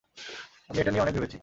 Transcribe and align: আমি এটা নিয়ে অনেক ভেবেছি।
আমি 0.69 0.77
এটা 0.81 0.91
নিয়ে 0.91 1.03
অনেক 1.03 1.13
ভেবেছি। 1.13 1.37